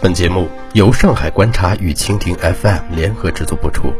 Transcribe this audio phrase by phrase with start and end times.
[0.00, 3.92] 本节目由上海观察与蜻蜓 FM 联合制作播出。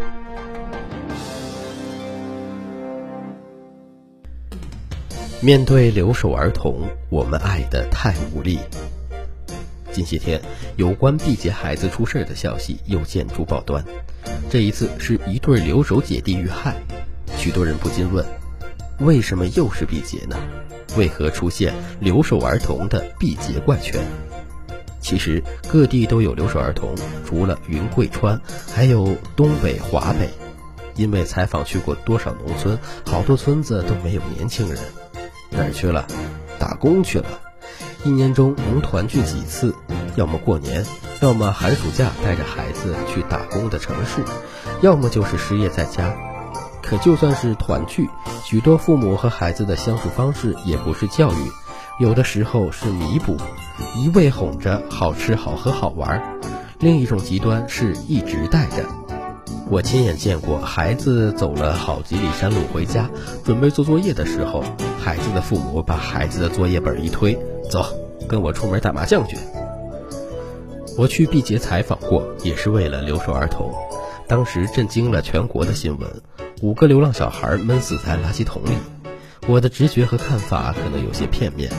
[5.40, 8.60] 面对留守儿童，我们爱的太无力。
[9.90, 10.40] 近些天，
[10.76, 13.84] 有关毕节孩子出事的消息又见诸报端。
[14.48, 16.76] 这一次是一对留守姐弟遇害，
[17.36, 18.24] 许多人不禁问：
[19.00, 20.36] 为什么又是毕节呢？
[20.96, 24.00] 为何出现留守儿童的毕节怪圈？
[25.00, 26.94] 其实各地都有留守儿童，
[27.26, 28.40] 除了云贵川，
[28.74, 30.28] 还有东北、华北。
[30.94, 34.78] 因为采访去过多少农村，好多村子都没有年轻人，
[35.50, 36.04] 哪儿去了？
[36.58, 37.26] 打工去了。
[38.04, 39.72] 一年中能团聚几次？
[40.16, 40.84] 要么过年，
[41.20, 44.24] 要么寒暑假带着孩子去打工的城市，
[44.80, 46.16] 要么就是失业在家。
[46.82, 48.08] 可就算是团聚，
[48.42, 51.36] 许多父母和孩子的相处方式也不是教育。
[51.98, 53.36] 有的时候是弥补，
[53.96, 56.20] 一味哄着好吃好喝好玩；
[56.78, 58.84] 另一种极端是一直带着。
[59.68, 63.10] 我亲眼见过孩子走了好几里山路回家，
[63.44, 64.62] 准备做作业的时候，
[65.00, 67.36] 孩子的父母把孩子的作业本一推，
[67.68, 67.84] 走，
[68.28, 69.36] 跟我出门打麻将去。
[70.96, 73.74] 我去毕节采访过，也是为了留守儿童，
[74.28, 76.08] 当时震惊了全国的新闻：
[76.62, 78.70] 五个流浪小孩闷死在垃圾桶里。
[79.48, 81.72] 我的直觉和看法可能有些片面，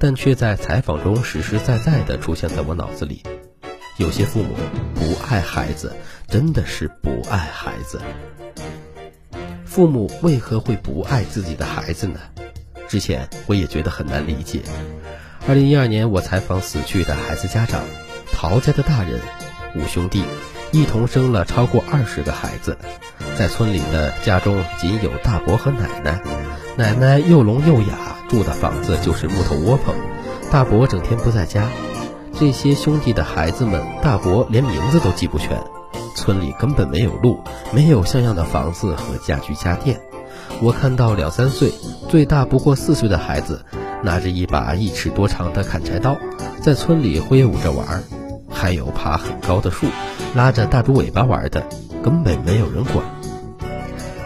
[0.00, 3.22] 但却在采访中实实在在地出现在我脑子里。
[3.96, 4.56] 有些父母
[4.96, 5.94] 不爱孩子，
[6.26, 8.00] 真的是不爱孩子。
[9.64, 12.18] 父母为何会不爱自己的孩子呢？
[12.88, 14.60] 之前我也觉得很难理解。
[15.46, 17.84] 二零一二年，我采访死去的孩子家长，
[18.32, 19.20] 陶家的大人
[19.76, 20.24] 五兄弟，
[20.72, 22.76] 一同生了超过二十个孩子，
[23.38, 26.20] 在村里的家中仅有大伯和奶奶。
[26.74, 29.94] 奶奶又聋又哑，住的房子就是木头窝棚。
[30.50, 31.68] 大伯整天不在家，
[32.32, 35.62] 这些兄弟的孩子们，大伯连名字都记不全。
[36.16, 37.40] 村里根本没有路，
[37.74, 40.00] 没有像样的房子和家具家电。
[40.62, 41.70] 我看到两三岁，
[42.08, 43.62] 最大不过四岁的孩子，
[44.02, 46.16] 拿着一把一尺多长的砍柴刀，
[46.62, 48.02] 在村里挥舞着玩儿。
[48.50, 49.86] 还有爬很高的树，
[50.34, 51.62] 拉着大猪尾巴玩的，
[52.02, 53.04] 根本没有人管。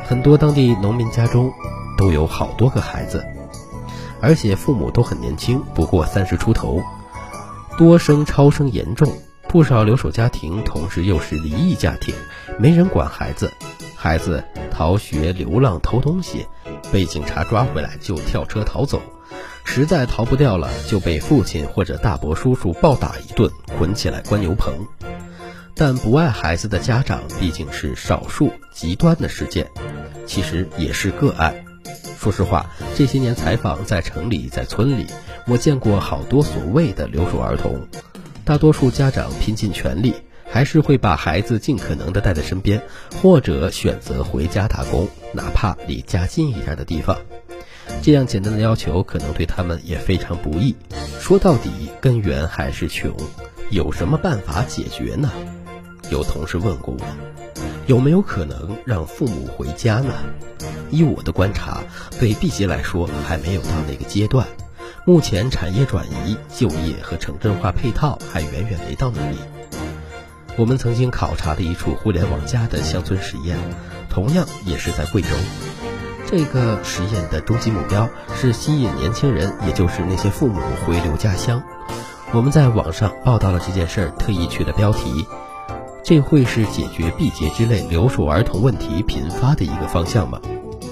[0.06, 1.52] 很多当地农民家中。
[1.96, 3.24] 都有好多个孩子，
[4.20, 6.82] 而且父母都很年轻，不过三十出头，
[7.78, 9.12] 多生超生严重，
[9.48, 12.14] 不少留守家庭同时又是离异家庭，
[12.58, 13.52] 没人管孩子，
[13.94, 16.46] 孩子逃学、流浪、偷东西，
[16.92, 19.00] 被警察抓回来就跳车逃走，
[19.64, 24.74] 实在逃不掉了，就被父亲或者大伯叔叔暴打一顿，捆起来关牛棚。
[25.78, 29.70] 但不爱孩子的家长毕竟是少数极端的事件，
[30.24, 31.65] 其实也是个案。
[32.26, 32.66] 说实话，
[32.96, 35.06] 这些年采访在城里、在村里，
[35.46, 37.86] 我见过好多所谓的留守儿童。
[38.44, 40.12] 大多数家长拼尽全力，
[40.50, 42.82] 还是会把孩子尽可能的带在身边，
[43.22, 47.16] 或者选择回家打工，哪怕离家近一点的地方。
[48.02, 50.74] 这样简单的要求，可能对他们也非常不易。
[51.20, 51.70] 说到底，
[52.00, 53.14] 根源还是穷。
[53.70, 55.30] 有什么办法解决呢？
[56.10, 57.06] 有同事问过我，
[57.86, 60.12] 有没有可能让父母回家呢？
[60.90, 61.78] 以我的观察，
[62.18, 64.44] 对毕节来说还没有到那个阶段。
[65.04, 69.36] 目前产业转移、就业和城镇化配套还远远没到那里。
[70.56, 73.56] 我们曾经考察的一处互联网加的乡村实验，
[74.10, 75.28] 同样也是在贵州。
[76.26, 81.62] 这个实验的终极目标是吸引年轻人，也就是那些父母回流家乡。
[82.32, 85.24] 我们在网上报道了这件事儿，特意取了标题
[86.06, 90.40] ：“这会是解决毕节之类留守儿童问题频发的一个方向吗？”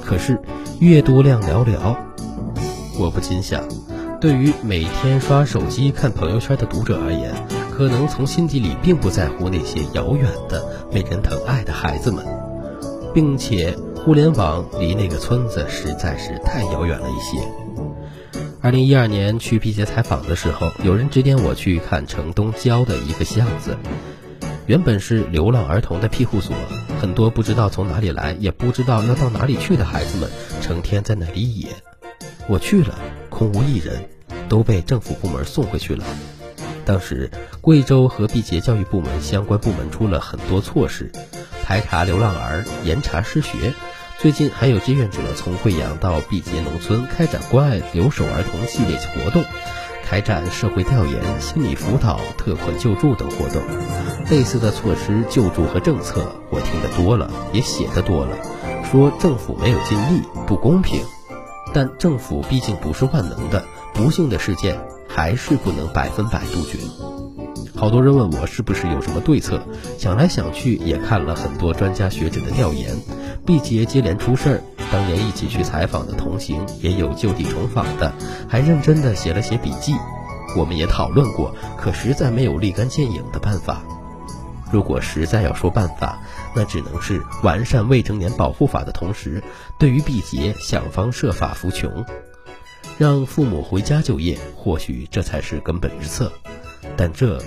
[0.05, 0.43] 可是
[0.81, 1.97] 阅读量寥寥，
[2.99, 3.63] 我不禁想，
[4.21, 7.33] 对于每天刷手机看朋友圈的读者而言，
[7.71, 12.27] 可能从心底里并不在乎那些遥远的没人疼爱的孩子们，
[13.15, 17.41] 并且互联网离那个村子实在是太遥远了一些。
[18.61, 23.78] 二零一二年去毕节采访的时候，有人指点我去看城东郊的一个巷子。
[24.66, 26.55] 原本是流浪儿童的庇护所，
[26.99, 30.31] 很多不知道从哪里来，也不知道要到哪里去的孩子们，
[30.63, 31.69] 成天在那里野。
[32.49, 34.09] 我去了，空无一人，
[34.49, 36.05] 都被政府部门送回去了。
[36.87, 37.31] 当时
[37.61, 41.13] 贵州和毕节教育部门相关部门出了很多措施，
[41.63, 43.75] 排查流浪儿，严查失学。
[44.19, 49.45] 最近还有志愿者从贵阳到毕节农村开展关爱留守儿童系列活动。
[50.15, 53.61] 开展社会调研、心理辅导、特困救助等活动，
[54.31, 58.39] 类似的措施、救助和政策，我听得多了，也写得多了。
[58.84, 61.03] 说政府没有尽力，不公平。
[61.72, 64.78] 但政府毕竟不是万能的，不幸的事件
[65.09, 66.78] 还是不能百分百杜绝。
[67.76, 69.60] 好多人问我是不是有什么对策，
[69.98, 72.97] 想来想去也看了很多专家学者的调研。
[73.44, 74.62] 毕节接连出事儿，
[74.92, 78.12] 当年一起去采访的同行也有就地重访的，
[78.48, 79.94] 还认真的写了写笔记。
[80.56, 83.82] 我们也讨论过，可实在没有立竿见影的办法。
[84.72, 86.22] 如果实在要说办法，
[86.54, 89.42] 那只能是完善未成年保护法的同时，
[89.78, 92.04] 对于毕节想方设法扶穷，
[92.98, 96.32] 让父母回家就业，或许这才是根本之策。
[96.97, 97.42] 但这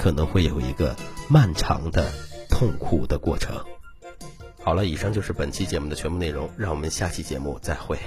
[0.00, 0.96] 可能会有一个
[1.28, 2.10] 漫长的、
[2.48, 3.54] 痛苦的过程。
[4.62, 7.98] 好了，以上就是本期节目的全部内容，让我们下期节目再会。